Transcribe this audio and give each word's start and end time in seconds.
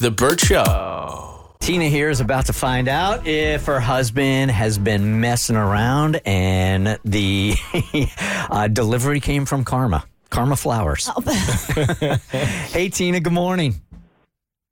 The 0.00 0.10
Bert 0.12 0.40
Show. 0.40 1.54
Tina 1.60 1.86
here 1.86 2.08
is 2.08 2.20
about 2.20 2.46
to 2.46 2.52
find 2.52 2.86
out 2.88 3.26
if 3.26 3.66
her 3.66 3.80
husband 3.80 4.50
has 4.50 4.78
been 4.78 5.20
messing 5.20 5.56
around 5.56 6.20
and 6.24 6.98
the 7.04 7.54
uh, 8.50 8.68
delivery 8.68 9.18
came 9.20 9.44
from 9.44 9.64
Karma. 9.64 10.04
Karma 10.30 10.54
Flowers. 10.56 11.10
hey, 12.70 12.88
Tina, 12.90 13.18
good 13.18 13.32
morning. 13.32 13.74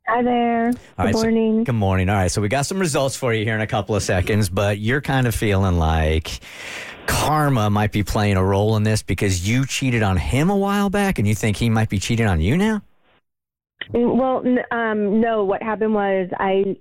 Hi 0.07 0.23
there. 0.23 0.71
Good 0.71 0.81
All 0.99 1.05
right, 1.07 1.15
so- 1.15 1.23
morning. 1.23 1.65
good 1.65 1.73
morning. 1.75 2.09
All 2.09 2.15
right, 2.15 2.31
so 2.31 2.41
we 2.41 2.49
got 2.49 2.67
some 2.67 2.79
results 2.79 3.17
for 3.17 3.35
you 3.35 3.45
here 3.45 3.57
in 3.57 3.61
a 3.61 3.67
couple 3.67 3.97
of 3.97 4.05
seconds, 4.05 4.49
but 4.49 4.79
you're 4.79 5.01
kind 5.01 5.27
of 5.27 5.35
feeling 5.35 5.77
like 5.79 6.39
karma 7.07 7.69
might 7.69 7.91
be 7.93 8.05
playing 8.05 8.37
a 8.37 8.45
role 8.45 8.77
in 8.77 8.85
this 8.85 9.03
because 9.03 9.49
you 9.49 9.67
cheated 9.67 10.03
on 10.05 10.17
him 10.17 10.51
a 10.51 10.57
while 10.57 10.89
back 10.91 11.19
and 11.19 11.27
you 11.27 11.35
think 11.35 11.57
he 11.57 11.69
might 11.69 11.89
be 11.89 11.99
cheating 11.99 12.27
on 12.27 12.41
you 12.41 12.57
now? 12.57 12.81
Well, 13.93 14.43
n- 14.45 14.65
um, 14.71 15.21
no, 15.21 15.45
what 15.45 15.63
happened 15.63 15.95
was 15.95 16.29
I 16.39 16.77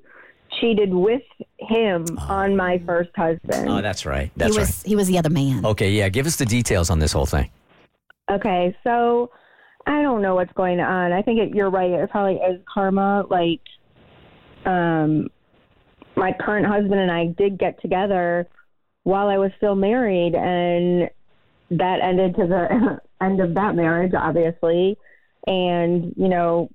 cheated 0.59 0.93
with 0.93 1.21
him 1.59 2.05
on 2.19 2.55
my 2.55 2.81
first 2.85 3.09
husband. 3.15 3.69
Oh, 3.69 3.81
that's 3.81 4.05
right. 4.05 4.31
That's 4.35 4.53
he 4.53 4.59
was 4.59 4.69
right. 4.69 4.87
he 4.87 4.95
was 4.95 5.07
the 5.07 5.17
other 5.17 5.29
man. 5.29 5.65
Okay, 5.65 5.91
yeah, 5.91 6.09
give 6.09 6.25
us 6.25 6.35
the 6.35 6.45
details 6.45 6.89
on 6.89 6.99
this 6.99 7.11
whole 7.11 7.25
thing. 7.25 7.49
Okay, 8.29 8.75
so 8.83 9.29
I 9.85 10.01
don't 10.01 10.21
know 10.21 10.35
what's 10.35 10.53
going 10.53 10.79
on. 10.79 11.11
I 11.11 11.21
think 11.21 11.39
it, 11.39 11.55
you're 11.55 11.69
right. 11.69 11.91
It 11.91 12.09
probably 12.09 12.35
is 12.35 12.59
karma. 12.71 13.25
Like, 13.29 13.61
um, 14.65 15.27
my 16.15 16.31
current 16.39 16.65
husband 16.65 16.99
and 16.99 17.11
I 17.11 17.27
did 17.37 17.59
get 17.59 17.79
together 17.81 18.47
while 19.03 19.27
I 19.27 19.37
was 19.37 19.51
still 19.57 19.75
married, 19.75 20.33
and 20.33 21.09
that 21.71 21.99
ended 22.01 22.35
to 22.35 22.47
the 22.47 22.99
end 23.25 23.41
of 23.41 23.53
that 23.53 23.75
marriage, 23.75 24.13
obviously. 24.17 24.97
And 25.45 26.13
you 26.17 26.27
know, 26.29 26.69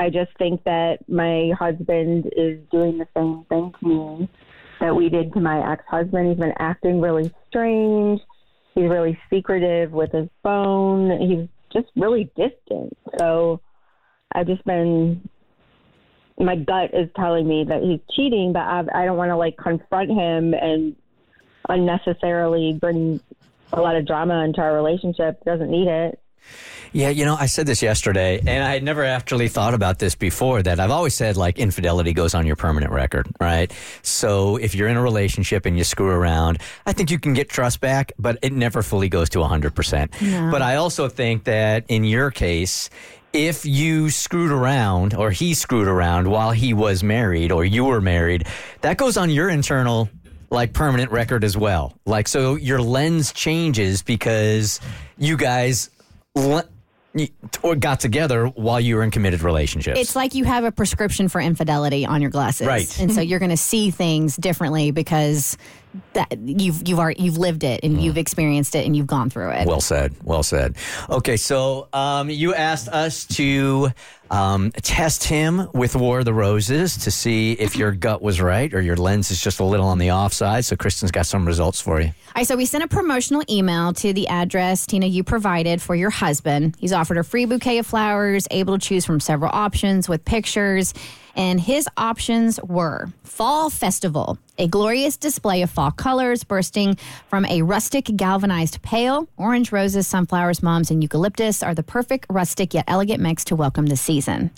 I 0.00 0.08
just 0.08 0.30
think 0.38 0.64
that 0.64 1.06
my 1.08 1.50
husband 1.58 2.32
is 2.34 2.58
doing 2.72 2.96
the 2.96 3.06
same 3.14 3.44
thing 3.50 3.72
to 3.78 3.86
me 3.86 4.28
that 4.80 4.96
we 4.96 5.10
did 5.10 5.30
to 5.34 5.40
my 5.40 5.72
ex-husband. 5.72 6.26
He's 6.26 6.38
been 6.38 6.54
acting 6.58 7.02
really 7.02 7.30
strange. 7.48 8.18
He's 8.74 8.88
really 8.88 9.18
secretive 9.28 9.92
with 9.92 10.10
his 10.10 10.28
phone. 10.42 11.20
He's 11.20 11.48
just 11.70 11.92
really 11.96 12.30
distant. 12.34 12.96
So 13.18 13.60
I've 14.32 14.46
just 14.46 14.64
been, 14.64 15.28
my 16.38 16.56
gut 16.56 16.94
is 16.94 17.10
telling 17.14 17.46
me 17.46 17.64
that 17.68 17.82
he's 17.82 18.00
cheating, 18.16 18.54
but 18.54 18.62
I've, 18.62 18.88
I 18.94 19.04
don't 19.04 19.18
want 19.18 19.28
to 19.28 19.36
like 19.36 19.58
confront 19.58 20.10
him 20.10 20.54
and 20.54 20.96
unnecessarily 21.68 22.72
bring 22.80 23.20
a 23.74 23.80
lot 23.82 23.96
of 23.96 24.06
drama 24.06 24.44
into 24.44 24.62
our 24.62 24.74
relationship. 24.74 25.44
Doesn't 25.44 25.70
need 25.70 25.88
it. 25.88 26.19
Yeah, 26.92 27.10
you 27.10 27.24
know, 27.24 27.36
I 27.36 27.46
said 27.46 27.66
this 27.66 27.82
yesterday, 27.82 28.40
and 28.40 28.64
I 28.64 28.72
had 28.72 28.82
never 28.82 29.04
actually 29.04 29.46
thought 29.46 29.74
about 29.74 30.00
this 30.00 30.16
before. 30.16 30.60
That 30.62 30.80
I've 30.80 30.90
always 30.90 31.14
said, 31.14 31.36
like, 31.36 31.58
infidelity 31.58 32.12
goes 32.12 32.34
on 32.34 32.46
your 32.46 32.56
permanent 32.56 32.92
record, 32.92 33.28
right? 33.40 33.72
So 34.02 34.56
if 34.56 34.74
you're 34.74 34.88
in 34.88 34.96
a 34.96 35.02
relationship 35.02 35.66
and 35.66 35.78
you 35.78 35.84
screw 35.84 36.10
around, 36.10 36.60
I 36.86 36.92
think 36.92 37.10
you 37.12 37.20
can 37.20 37.32
get 37.32 37.48
trust 37.48 37.80
back, 37.80 38.12
but 38.18 38.38
it 38.42 38.52
never 38.52 38.82
fully 38.82 39.08
goes 39.08 39.28
to 39.30 39.38
100%. 39.38 40.50
But 40.50 40.62
I 40.62 40.76
also 40.76 41.08
think 41.08 41.44
that 41.44 41.84
in 41.88 42.02
your 42.02 42.32
case, 42.32 42.90
if 43.32 43.64
you 43.64 44.10
screwed 44.10 44.50
around 44.50 45.14
or 45.14 45.30
he 45.30 45.54
screwed 45.54 45.86
around 45.86 46.28
while 46.28 46.50
he 46.50 46.74
was 46.74 47.04
married 47.04 47.52
or 47.52 47.64
you 47.64 47.84
were 47.84 48.00
married, 48.00 48.48
that 48.80 48.96
goes 48.96 49.16
on 49.16 49.30
your 49.30 49.48
internal 49.48 50.08
like 50.50 50.72
permanent 50.72 51.12
record 51.12 51.44
as 51.44 51.56
well. 51.56 51.94
Like 52.06 52.26
so 52.26 52.56
your 52.56 52.82
lens 52.82 53.32
changes 53.32 54.02
because 54.02 54.80
you 55.16 55.36
guys 55.36 55.90
or 57.62 57.74
got 57.74 58.00
together 58.00 58.46
while 58.46 58.80
you 58.80 58.96
were 58.96 59.02
in 59.02 59.10
committed 59.10 59.42
relationships. 59.42 59.98
It's 59.98 60.14
like 60.14 60.34
you 60.34 60.44
have 60.44 60.64
a 60.64 60.70
prescription 60.70 61.28
for 61.28 61.40
infidelity 61.40 62.06
on 62.06 62.20
your 62.20 62.30
glasses, 62.30 62.66
Right. 62.66 63.00
And 63.00 63.12
so 63.12 63.20
mm-hmm. 63.20 63.28
you're 63.28 63.38
going 63.40 63.50
to 63.50 63.56
see 63.56 63.90
things 63.90 64.36
differently 64.36 64.92
because 64.92 65.56
that 66.12 66.38
you've 66.38 66.86
you've 66.86 66.98
already, 66.98 67.22
you've 67.22 67.38
lived 67.38 67.64
it 67.64 67.80
and 67.82 68.00
you've 68.00 68.18
experienced 68.18 68.74
it 68.74 68.86
and 68.86 68.96
you've 68.96 69.06
gone 69.06 69.30
through 69.30 69.50
it. 69.50 69.66
Well 69.66 69.80
said. 69.80 70.14
Well 70.22 70.42
said. 70.42 70.76
Okay, 71.08 71.36
so 71.36 71.88
um, 71.92 72.30
you 72.30 72.54
asked 72.54 72.88
us 72.88 73.26
to 73.26 73.90
um, 74.30 74.70
test 74.72 75.24
him 75.24 75.68
with 75.74 75.96
War 75.96 76.20
of 76.20 76.24
the 76.24 76.34
Roses 76.34 76.96
to 76.98 77.10
see 77.10 77.52
if 77.52 77.76
your 77.76 77.92
gut 77.92 78.22
was 78.22 78.40
right 78.40 78.72
or 78.72 78.80
your 78.80 78.96
lens 78.96 79.30
is 79.30 79.40
just 79.40 79.60
a 79.60 79.64
little 79.64 79.86
on 79.86 79.98
the 79.98 80.12
offside. 80.12 80.64
So 80.64 80.76
Kristen's 80.76 81.10
got 81.10 81.26
some 81.26 81.44
results 81.44 81.80
for 81.80 82.00
you. 82.00 82.06
All 82.06 82.12
right, 82.36 82.46
so 82.46 82.56
we 82.56 82.66
sent 82.66 82.84
a 82.84 82.88
promotional 82.88 83.42
email 83.50 83.92
to 83.94 84.12
the 84.12 84.28
address 84.28 84.86
Tina 84.86 85.06
you 85.06 85.24
provided 85.24 85.82
for 85.82 85.94
your 85.94 86.10
husband. 86.10 86.76
He's 86.78 86.92
offered 86.92 87.18
a 87.18 87.24
free 87.24 87.44
bouquet 87.44 87.78
of 87.78 87.86
flowers, 87.86 88.46
able 88.50 88.78
to 88.78 88.84
choose 88.84 89.04
from 89.04 89.18
several 89.18 89.50
options 89.52 90.08
with 90.08 90.24
pictures. 90.24 90.94
And 91.34 91.60
his 91.60 91.88
options 91.96 92.60
were 92.62 93.08
Fall 93.24 93.70
Festival, 93.70 94.38
a 94.58 94.68
glorious 94.68 95.16
display 95.16 95.62
of 95.62 95.70
fall 95.70 95.90
colors 95.90 96.44
bursting 96.44 96.96
from 97.28 97.44
a 97.46 97.62
rustic 97.62 98.04
galvanized 98.16 98.82
pail. 98.82 99.28
Orange 99.36 99.72
roses, 99.72 100.06
sunflowers, 100.06 100.62
mums, 100.62 100.90
and 100.90 101.02
eucalyptus 101.02 101.62
are 101.62 101.74
the 101.74 101.82
perfect 101.82 102.26
rustic 102.28 102.74
yet 102.74 102.84
elegant 102.88 103.20
mix 103.20 103.44
to 103.44 103.56
welcome 103.56 103.86
the 103.86 103.96
season. 103.96 104.50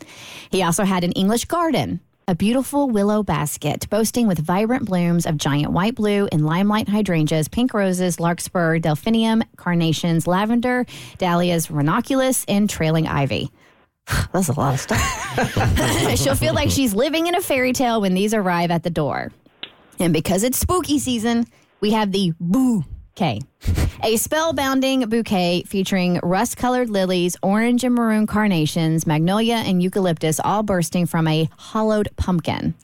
He 0.51 0.63
also 0.63 0.85
had 0.85 1.05
an 1.05 1.13
English 1.13 1.45
garden 1.47 2.01
a 2.29 2.35
beautiful 2.35 2.89
willow 2.89 3.23
basket 3.23 3.89
boasting 3.91 4.27
with 4.27 4.39
vibrant 4.39 4.85
blooms 4.85 5.27
of 5.27 5.37
giant 5.37 5.73
white 5.73 5.95
blue 5.95 6.29
and 6.31 6.47
limelight 6.47 6.89
hydrangeas, 6.89 7.49
pink 7.49 7.75
roses, 7.75 8.21
larkspur, 8.21 8.79
delphinium, 8.79 9.43
carnations, 9.57 10.27
lavender, 10.27 10.87
dahlias, 11.19 11.71
ranunculus, 11.71 12.45
and 12.47 12.71
trailing 12.71 13.09
ivy. 13.09 13.51
That's 14.33 14.49
a 14.49 14.53
lot 14.53 14.75
of 14.75 14.81
stuff. 14.81 16.19
She'll 16.19 16.35
feel 16.35 16.55
like 16.55 16.71
she's 16.71 16.95
living 16.95 17.27
in 17.27 17.35
a 17.35 17.41
fairy 17.41 17.73
tale 17.73 18.01
when 18.01 18.15
these 18.15 18.35
arrive 18.35 18.71
at 18.71 18.83
the 18.83 18.91
door. 18.91 19.33
And 19.99 20.13
because 20.13 20.43
it's 20.43 20.59
spooky 20.59 20.99
season, 20.99 21.47
we 21.81 21.91
have 21.91 22.13
the 22.13 22.33
boo 22.41 22.85
bouquet. 23.15 23.41
A 24.03 24.15
spellbounding 24.15 25.09
bouquet 25.09 25.63
featuring 25.67 26.19
rust 26.23 26.57
colored 26.57 26.91
lilies, 26.91 27.37
orange 27.43 27.85
and 27.85 27.95
maroon 27.95 28.27
carnations, 28.27 29.07
magnolia, 29.07 29.57
and 29.57 29.83
eucalyptus, 29.83 30.41
all 30.41 30.63
bursting 30.63 31.07
from 31.07 31.29
a 31.29 31.49
hollowed 31.57 32.09
pumpkin. 32.17 32.75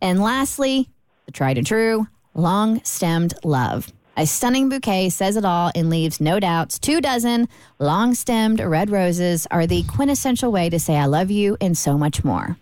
And 0.00 0.22
lastly, 0.22 0.88
the 1.26 1.32
tried 1.32 1.58
and 1.58 1.66
true 1.66 2.06
long 2.34 2.82
stemmed 2.84 3.34
love. 3.44 3.92
A 4.18 4.26
stunning 4.26 4.68
bouquet 4.68 5.10
says 5.10 5.36
it 5.36 5.44
all 5.44 5.70
and 5.76 5.88
leaves 5.88 6.20
no 6.20 6.40
doubts. 6.40 6.80
Two 6.80 7.00
dozen 7.00 7.46
long 7.78 8.14
stemmed 8.14 8.58
red 8.58 8.90
roses 8.90 9.46
are 9.48 9.64
the 9.64 9.84
quintessential 9.84 10.50
way 10.50 10.68
to 10.70 10.80
say 10.80 10.96
I 10.96 11.06
love 11.06 11.30
you 11.30 11.56
and 11.60 11.78
so 11.78 11.96
much 11.96 12.24
more. 12.24 12.56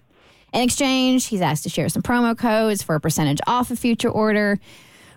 In 0.53 0.61
exchange, 0.61 1.29
he's 1.29 1.41
asked 1.41 1.62
to 1.62 1.70
share 1.70 1.88
some 1.88 2.03
promo 2.03 2.37
codes 2.37 2.82
for 2.82 2.94
a 2.94 3.00
percentage 3.00 3.41
off 3.47 3.70
a 3.70 3.76
future 3.76 4.11
order. 4.11 4.61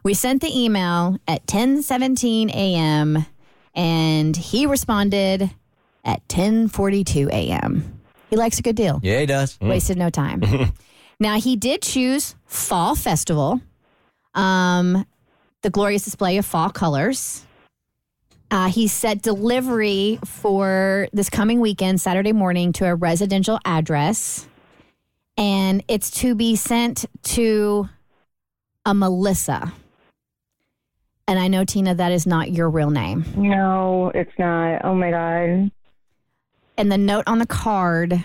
We 0.01 0.13
sent 0.13 0.41
the 0.41 0.57
email 0.57 1.17
at 1.27 1.45
10:17 1.45 2.51
a.m. 2.51 3.25
and 3.75 4.37
he 4.37 4.65
responded 4.65 5.51
at 6.05 6.25
10:42 6.29 7.27
a.m. 7.33 7.99
He 8.29 8.37
likes 8.37 8.59
a 8.59 8.61
good 8.61 8.77
deal. 8.77 9.01
Yeah, 9.03 9.19
he 9.19 9.25
does. 9.25 9.57
Wasted 9.59 9.97
no 9.97 10.09
time. 10.09 10.41
now 11.19 11.37
he 11.37 11.57
did 11.57 11.81
choose 11.81 12.35
Fall 12.45 12.95
Festival, 12.95 13.59
um, 14.35 15.05
the 15.61 15.69
glorious 15.69 16.03
display 16.03 16.37
of 16.37 16.45
fall 16.45 16.69
colors. 16.69 17.45
Uh, 18.51 18.67
he 18.69 18.87
set 18.87 19.21
delivery 19.21 20.17
for 20.25 21.07
this 21.13 21.29
coming 21.29 21.59
weekend, 21.59 22.01
Saturday 22.01 22.31
morning, 22.31 22.73
to 22.73 22.85
a 22.85 22.95
residential 22.95 23.59
address. 23.65 24.47
and 25.37 25.83
it's 25.87 26.11
to 26.11 26.35
be 26.35 26.55
sent 26.57 27.05
to 27.23 27.87
a 28.85 28.93
Melissa. 28.93 29.71
And 31.27 31.39
I 31.39 31.47
know, 31.47 31.63
Tina, 31.63 31.95
that 31.95 32.11
is 32.11 32.25
not 32.25 32.51
your 32.51 32.69
real 32.69 32.89
name. 32.89 33.23
No, 33.37 34.11
it's 34.13 34.31
not. 34.37 34.83
Oh 34.83 34.95
my 34.95 35.11
god. 35.11 35.71
And 36.77 36.91
the 36.91 36.97
note 36.97 37.23
on 37.27 37.37
the 37.39 37.45
card 37.45 38.23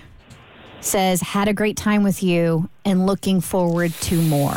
says, 0.85 1.21
Had 1.21 1.49
a 1.49 1.53
great 1.55 1.77
time 1.77 2.03
with 2.03 2.23
you 2.23 2.69
and 2.85 3.07
looking 3.07 3.41
forward 3.41 3.93
to 4.03 4.21
more. 4.23 4.55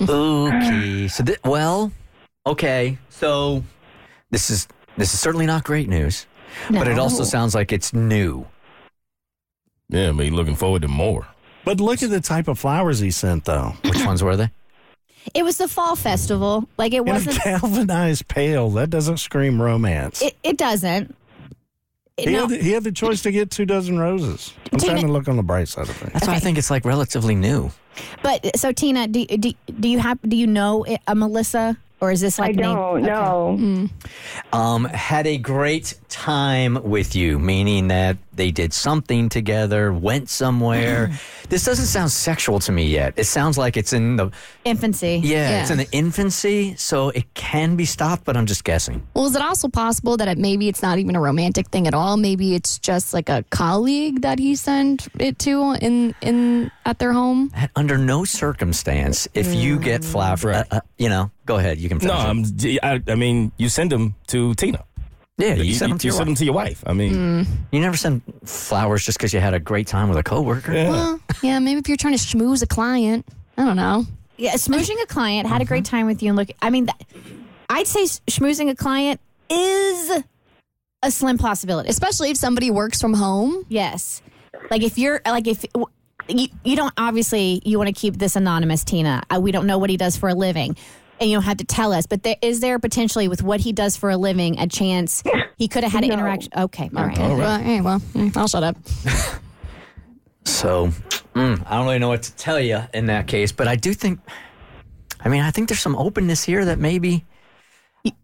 Okay. 0.00 1.08
So, 1.08 1.24
thi- 1.24 1.36
well, 1.44 1.92
okay. 2.46 2.98
So, 3.10 3.62
this 4.30 4.50
is 4.50 4.68
this 4.96 5.14
is 5.14 5.20
certainly 5.20 5.46
not 5.46 5.64
great 5.64 5.88
news, 5.88 6.26
but 6.70 6.88
it 6.88 6.98
also 6.98 7.24
sounds 7.24 7.54
like 7.54 7.72
it's 7.72 7.92
new. 7.92 8.46
Yeah, 9.88 10.12
but 10.12 10.26
you 10.26 10.32
looking 10.34 10.54
forward 10.56 10.82
to 10.82 10.88
more. 10.88 11.26
But 11.64 11.80
look 11.80 12.02
at 12.02 12.10
the 12.10 12.20
type 12.20 12.48
of 12.48 12.58
flowers 12.58 12.98
he 12.98 13.10
sent, 13.10 13.44
though. 13.44 13.74
Which 13.84 14.04
ones 14.04 14.22
were 14.22 14.36
they? 14.36 14.50
It 15.34 15.42
was 15.42 15.58
the 15.58 15.68
fall 15.68 15.96
festival. 15.96 16.66
Like 16.78 16.92
it 16.94 17.02
In 17.02 17.08
a 17.08 17.12
wasn't. 17.12 17.42
galvanized 17.44 18.28
pail, 18.28 18.70
that 18.70 18.88
doesn't 18.90 19.18
scream 19.18 19.60
romance. 19.60 20.22
It, 20.22 20.36
it 20.42 20.56
doesn't. 20.56 21.14
It- 22.18 22.28
he, 22.28 22.34
no, 22.34 22.40
had 22.42 22.50
the, 22.50 22.58
he 22.58 22.72
had 22.72 22.84
the 22.84 22.92
choice 22.92 23.22
to 23.22 23.30
get 23.30 23.50
two 23.50 23.64
dozen 23.64 23.98
roses. 23.98 24.52
I'm 24.72 24.78
Tina- 24.78 24.92
trying 24.94 25.06
to 25.06 25.12
look 25.12 25.28
on 25.28 25.36
the 25.36 25.42
bright 25.42 25.68
side 25.68 25.88
of 25.88 25.96
things. 25.96 26.12
That's 26.12 26.26
why 26.26 26.34
I 26.34 26.40
think 26.40 26.58
it's 26.58 26.70
like 26.70 26.84
relatively 26.84 27.34
new. 27.34 27.70
but 28.22 28.56
so 28.56 28.72
Tina, 28.72 29.06
do, 29.08 29.24
do, 29.26 29.52
do 29.80 29.88
you 29.88 29.98
have 30.00 30.18
do 30.22 30.36
you 30.36 30.46
know 30.46 30.84
a 31.06 31.14
Melissa 31.14 31.76
or 32.00 32.12
is 32.12 32.20
this 32.20 32.38
like 32.38 32.50
I 32.50 32.52
name- 32.52 32.76
don't 32.76 33.04
okay. 33.04 33.06
know. 33.06 33.88
Um, 34.52 34.84
had 34.84 35.26
a 35.26 35.36
great 35.38 35.94
time 36.08 36.78
with 36.82 37.16
you, 37.16 37.38
meaning 37.38 37.88
that 37.88 38.16
they 38.38 38.50
did 38.50 38.72
something 38.72 39.28
together, 39.28 39.92
went 39.92 40.30
somewhere. 40.30 41.10
this 41.50 41.64
doesn't 41.66 41.86
sound 41.86 42.10
sexual 42.10 42.58
to 42.60 42.72
me 42.72 42.86
yet. 42.86 43.12
It 43.16 43.24
sounds 43.24 43.58
like 43.58 43.76
it's 43.76 43.92
in 43.92 44.16
the 44.16 44.30
Infancy. 44.64 45.20
yeah, 45.22 45.60
it's 45.60 45.70
in 45.70 45.76
the 45.78 45.88
infancy, 45.92 46.74
so 46.76 47.10
it 47.10 47.26
can 47.34 47.76
be 47.76 47.84
stopped. 47.84 48.24
But 48.24 48.36
I'm 48.36 48.46
just 48.46 48.64
guessing. 48.64 49.06
Well, 49.14 49.26
is 49.26 49.34
it 49.36 49.42
also 49.42 49.68
possible 49.68 50.16
that 50.16 50.28
it, 50.28 50.38
maybe 50.38 50.68
it's 50.68 50.80
not 50.82 50.98
even 50.98 51.16
a 51.16 51.20
romantic 51.20 51.68
thing 51.68 51.86
at 51.86 51.94
all? 51.94 52.16
Maybe 52.16 52.54
it's 52.54 52.78
just 52.78 53.12
like 53.12 53.28
a 53.28 53.44
colleague 53.50 54.22
that 54.22 54.38
he 54.38 54.54
sent 54.56 55.08
it 55.18 55.38
to 55.40 55.74
in 55.82 56.14
in 56.22 56.70
at 56.86 56.98
their 56.98 57.12
home. 57.12 57.50
That 57.54 57.70
under 57.76 57.98
no 57.98 58.24
circumstance, 58.24 59.28
if 59.34 59.54
you 59.54 59.78
get 59.78 60.04
flowers, 60.04 60.44
uh, 60.44 60.64
uh, 60.70 60.80
you 60.98 61.08
know, 61.08 61.30
go 61.46 61.56
ahead. 61.56 61.78
You 61.78 61.88
can 61.88 61.98
No, 61.98 62.14
finish 62.42 62.64
it. 62.64 62.80
I'm, 62.84 63.02
I, 63.08 63.12
I 63.12 63.14
mean, 63.16 63.52
you 63.58 63.68
send 63.68 63.90
them 63.92 64.14
to 64.28 64.54
Tina. 64.54 64.84
Yeah, 65.38 65.54
you, 65.54 65.64
You, 65.64 65.74
send 65.74 65.92
them 65.92 65.98
to 65.98 66.06
you 66.06 66.10
your 66.12 66.16
send 66.18 66.20
wife. 66.20 66.26
them 66.26 66.34
to 66.36 66.44
your 66.44 66.54
wife. 66.54 66.82
I 66.86 66.92
mean, 66.92 67.46
You 67.72 67.80
never 67.80 67.96
send 67.96 68.22
flowers 68.44 69.04
just 69.04 69.16
because 69.18 69.32
you 69.32 69.40
had 69.40 69.54
a 69.54 69.60
great 69.60 69.86
time 69.86 70.08
with 70.10 70.18
a 70.18 70.22
coworker. 70.22 70.72
yeah. 70.74 70.90
Well, 70.90 71.20
yeah, 71.42 71.58
maybe 71.58 71.78
if 71.80 71.88
you're 71.88 71.96
trying 71.96 72.16
to 72.16 72.22
schmooze 72.22 72.62
a 72.62 72.66
client, 72.66 73.24
I 73.56 73.64
don't 73.64 73.76
know. 73.76 74.04
Yeah, 74.36 74.52
smooching 74.54 75.02
a 75.02 75.06
client, 75.06 75.48
had 75.48 75.62
a 75.62 75.64
great 75.64 75.84
time 75.84 76.06
with 76.06 76.22
you, 76.22 76.28
and 76.28 76.36
look. 76.36 76.48
I 76.62 76.70
mean, 76.70 76.86
that, 76.86 77.00
I'd 77.68 77.86
say 77.88 78.04
schmoozing 78.04 78.70
a 78.70 78.76
client 78.76 79.20
is 79.50 80.22
a 81.02 81.10
slim 81.10 81.38
possibility. 81.38 81.88
Especially 81.88 82.30
if 82.30 82.36
somebody 82.36 82.70
works 82.70 83.00
from 83.00 83.14
home. 83.14 83.64
Yes, 83.68 84.22
like 84.70 84.82
if 84.84 84.96
you're 84.96 85.20
like 85.26 85.48
if 85.48 85.64
you 86.28 86.48
you 86.64 86.76
don't 86.76 86.92
obviously 86.96 87.60
you 87.64 87.78
want 87.78 87.88
to 87.88 87.92
keep 88.00 88.16
this 88.18 88.36
anonymous, 88.36 88.84
Tina. 88.84 89.22
Uh, 89.28 89.40
we 89.40 89.50
don't 89.50 89.66
know 89.66 89.78
what 89.78 89.90
he 89.90 89.96
does 89.96 90.16
for 90.16 90.28
a 90.28 90.34
living. 90.34 90.76
And 91.20 91.28
you 91.28 91.36
don't 91.36 91.42
have 91.44 91.56
to 91.56 91.64
tell 91.64 91.92
us, 91.92 92.06
but 92.06 92.22
there, 92.22 92.36
is 92.42 92.60
there 92.60 92.78
potentially 92.78 93.26
with 93.28 93.42
what 93.42 93.58
he 93.60 93.72
does 93.72 93.96
for 93.96 94.08
a 94.10 94.16
living 94.16 94.58
a 94.60 94.66
chance 94.68 95.22
he 95.56 95.66
could 95.66 95.82
have 95.82 95.92
had 95.92 96.04
an 96.04 96.10
No. 96.10 96.14
interaction? 96.14 96.52
Okay, 96.56 96.88
all 96.96 97.06
right. 97.06 97.18
Well, 97.18 97.58
hey, 97.58 97.80
well, 97.80 98.00
I'll 98.36 98.46
shut 98.48 98.62
up. 98.62 98.76
So 100.44 100.88
mm, 101.34 101.62
I 101.66 101.76
don't 101.76 101.86
really 101.86 101.98
know 101.98 102.08
what 102.08 102.22
to 102.24 102.34
tell 102.36 102.60
you 102.60 102.80
in 102.94 103.06
that 103.06 103.26
case, 103.26 103.52
but 103.52 103.68
I 103.68 103.76
do 103.76 103.92
think. 103.92 104.20
I 105.20 105.28
mean, 105.28 105.42
I 105.42 105.50
think 105.50 105.68
there's 105.68 105.80
some 105.80 105.96
openness 105.96 106.44
here 106.44 106.64
that 106.64 106.78
maybe. 106.78 107.24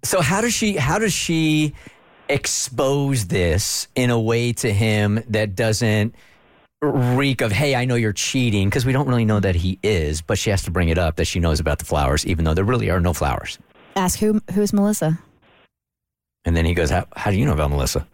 So 0.04 0.20
how 0.20 0.40
does 0.40 0.54
she? 0.54 0.76
How 0.76 0.98
does 0.98 1.12
she 1.12 1.74
expose 2.28 3.26
this 3.26 3.88
in 3.94 4.10
a 4.10 4.18
way 4.18 4.52
to 4.54 4.72
him 4.72 5.22
that 5.28 5.54
doesn't 5.54 6.14
reek 6.86 7.40
of 7.40 7.52
"Hey, 7.52 7.74
I 7.74 7.84
know 7.84 7.94
you're 7.94 8.12
cheating" 8.12 8.68
because 8.68 8.84
we 8.86 8.92
don't 8.92 9.06
really 9.08 9.24
know 9.24 9.40
that 9.40 9.54
he 9.54 9.78
is, 9.82 10.22
but 10.22 10.38
she 10.38 10.50
has 10.50 10.62
to 10.62 10.70
bring 10.70 10.88
it 10.88 10.98
up 10.98 11.16
that 11.16 11.26
she 11.26 11.40
knows 11.40 11.60
about 11.60 11.78
the 11.78 11.84
flowers, 11.84 12.26
even 12.26 12.44
though 12.44 12.54
there 12.54 12.64
really 12.64 12.90
are 12.90 13.00
no 13.00 13.12
flowers. 13.12 13.58
Ask 13.96 14.18
who 14.18 14.40
who's 14.52 14.72
Melissa. 14.72 15.18
And 16.44 16.56
then 16.56 16.64
he 16.64 16.74
goes, 16.74 16.90
"How, 16.90 17.06
how 17.16 17.30
do 17.30 17.36
you 17.36 17.46
know 17.46 17.52
about 17.52 17.70
Melissa?" 17.70 18.06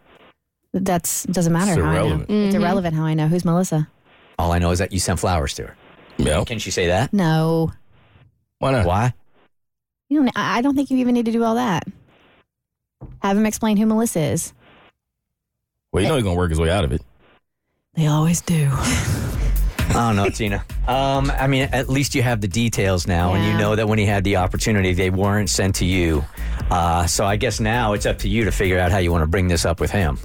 That's 0.73 1.25
doesn't 1.25 1.53
matter. 1.53 1.73
It's 1.73 1.81
how 1.81 1.87
I 1.89 1.93
know. 1.95 2.01
irrelevant. 2.01 2.23
It's 2.23 2.55
mm-hmm. 2.55 2.63
irrelevant 2.63 2.95
how 2.95 3.05
I 3.05 3.15
know 3.15 3.27
who's 3.29 3.45
Melissa. 3.45 3.89
All 4.39 4.53
I 4.53 4.59
know 4.59 4.71
is 4.71 4.79
that 4.79 4.93
you 4.93 5.01
sent 5.01 5.19
flowers 5.19 5.55
to 5.55 5.67
her. 5.67 5.77
yeah. 6.17 6.45
Can 6.45 6.59
she 6.59 6.71
say 6.71 6.87
that? 6.87 7.13
No, 7.13 7.73
Why 8.59 8.73
not? 8.73 8.87
Why? 8.87 9.15
you 10.09 10.19
don't. 10.21 10.31
I 10.37 10.59
I 10.59 10.63
don't 10.63 10.77
think 10.77 10.91
you 10.91 10.99
even 10.99 11.15
need 11.15 11.27
to 11.27 11.33
do 11.33 11.43
all 11.43 11.57
that. 11.57 11.85
Have 13.23 13.37
him 13.37 13.47
explain 13.47 13.77
who 13.77 13.87
Melissa 13.87 14.21
is. 14.21 14.53
Well, 15.93 16.03
you 16.03 16.09
know 16.09 16.15
he's 16.17 16.25
gonna 16.25 16.37
work 16.37 16.51
his 16.51 16.61
way 16.61 16.71
out 16.71 16.85
of 16.85 16.93
it. 16.93 17.03
They 18.01 18.07
always 18.07 18.41
do. 18.41 18.67
I 18.73 19.93
don't 19.93 20.17
know, 20.17 20.31
Tina. 20.31 20.65
Um, 20.89 21.31
I 21.33 21.47
mean, 21.47 21.69
at 21.71 21.91
least 21.91 22.15
you 22.15 22.23
have 22.23 22.41
the 22.41 22.49
details 22.49 23.07
now, 23.07 23.35
and 23.35 23.45
you 23.45 23.53
know 23.59 23.77
that 23.77 23.89
when 23.89 23.99
he 23.99 24.07
had 24.07 24.25
the 24.25 24.37
opportunity, 24.37 24.95
they 24.95 25.11
weren't 25.11 25.51
sent 25.51 25.75
to 25.77 25.85
you. 25.85 26.25
Uh, 26.71 27.07
so 27.07 27.27
I 27.27 27.37
guess 27.37 27.61
now 27.61 27.93
it's 27.93 28.07
up 28.07 28.17
to 28.21 28.29
you 28.31 28.45
to 28.45 28.53
figure 28.53 28.79
out 28.79 28.91
how 28.91 28.97
you 28.97 29.13
want 29.13 29.21
to 29.21 29.27
bring 29.27 29.49
this 29.49 29.67
up 29.67 29.81
with 29.81 29.91
him. 29.91 30.19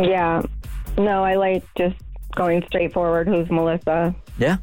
Yeah. 0.00 0.40
No, 0.96 1.22
I 1.22 1.34
like 1.34 1.62
just 1.76 1.94
going 2.36 2.64
straight 2.68 2.94
forward. 2.94 3.28
Who's 3.28 3.50
Melissa? 3.50 4.14
Yeah. 4.38 4.56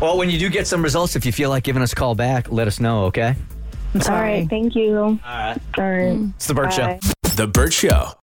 Well, 0.00 0.18
when 0.18 0.30
you 0.30 0.38
do 0.38 0.50
get 0.50 0.68
some 0.68 0.84
results, 0.84 1.16
if 1.16 1.26
you 1.26 1.32
feel 1.32 1.50
like 1.50 1.64
giving 1.64 1.82
us 1.82 1.92
a 1.92 1.96
call 1.96 2.14
back, 2.14 2.52
let 2.52 2.68
us 2.68 2.78
know. 2.78 3.06
Okay. 3.06 3.34
I'm 3.94 4.00
sorry. 4.02 4.30
right. 4.34 4.48
Thank 4.48 4.76
you. 4.76 4.98
All 4.98 5.18
right. 5.26 5.58
All 5.78 5.90
right. 5.90 6.30
It's 6.36 6.46
the 6.46 6.54
Bert 6.54 6.72
Show. 6.72 6.96
The 7.34 7.48
Bert 7.48 7.72
Show. 7.72 8.12